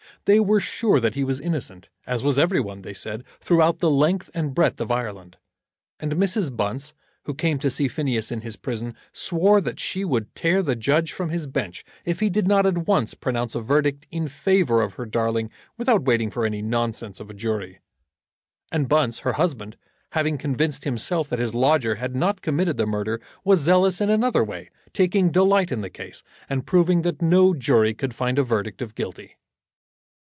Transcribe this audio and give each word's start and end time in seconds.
They 0.25 0.39
were 0.39 0.59
sure 0.59 0.99
that 0.99 1.15
he 1.15 1.23
was 1.23 1.39
innocent, 1.39 1.89
as 2.05 2.21
was 2.21 2.37
every 2.37 2.59
one, 2.59 2.83
they 2.83 2.93
said, 2.93 3.23
throughout 3.39 3.79
the 3.79 3.89
length 3.89 4.29
and 4.35 4.53
breadth 4.53 4.79
of 4.79 4.91
Ireland. 4.91 5.35
And 5.99 6.13
Mrs. 6.13 6.55
Bunce, 6.55 6.93
who 7.23 7.33
came 7.33 7.57
to 7.57 7.71
see 7.71 7.87
Phineas 7.87 8.31
in 8.31 8.41
his 8.41 8.55
prison, 8.55 8.93
swore 9.11 9.61
that 9.61 9.79
she 9.79 10.05
would 10.05 10.35
tear 10.35 10.61
the 10.61 10.75
judge 10.75 11.11
from 11.11 11.29
his 11.31 11.47
bench 11.47 11.83
if 12.05 12.19
he 12.19 12.29
did 12.29 12.47
not 12.47 12.67
at 12.67 12.85
once 12.87 13.15
pronounce 13.15 13.55
a 13.55 13.61
verdict 13.61 14.05
in 14.11 14.27
favour 14.27 14.83
of 14.83 14.93
her 14.93 15.07
darling 15.07 15.49
without 15.75 16.03
waiting 16.05 16.29
for 16.29 16.45
any 16.45 16.61
nonsense 16.61 17.19
of 17.19 17.31
a 17.31 17.33
jury. 17.33 17.79
And 18.71 18.87
Bunce, 18.87 19.19
her 19.19 19.33
husband, 19.33 19.75
having 20.11 20.37
convinced 20.37 20.83
himself 20.83 21.29
that 21.29 21.39
his 21.39 21.55
lodger 21.55 21.95
had 21.95 22.15
not 22.15 22.41
committed 22.43 22.77
the 22.77 22.85
murder, 22.85 23.19
was 23.43 23.59
zealous 23.61 23.99
in 23.99 24.11
another 24.11 24.43
way, 24.43 24.69
taking 24.93 25.31
delight 25.31 25.71
in 25.71 25.81
the 25.81 25.89
case, 25.89 26.21
and 26.47 26.67
proving 26.67 27.01
that 27.01 27.23
no 27.23 27.55
jury 27.55 27.95
could 27.95 28.13
find 28.13 28.37
a 28.37 28.43
verdict 28.43 28.83
of 28.83 28.93
guilty. 28.93 29.37